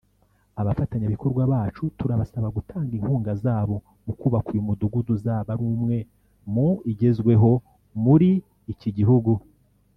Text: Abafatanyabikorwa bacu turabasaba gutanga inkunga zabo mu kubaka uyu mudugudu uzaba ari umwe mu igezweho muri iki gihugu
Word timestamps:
Abafatanyabikorwa 0.61 1.41
bacu 1.51 1.83
turabasaba 1.97 2.47
gutanga 2.57 2.91
inkunga 2.97 3.31
zabo 3.43 3.75
mu 4.05 4.13
kubaka 4.19 4.47
uyu 4.53 4.65
mudugudu 4.67 5.09
uzaba 5.17 5.47
ari 5.53 5.63
umwe 5.73 5.97
mu 6.53 6.69
igezweho 6.91 7.51
muri 8.03 8.31
iki 8.73 8.89
gihugu 8.99 9.31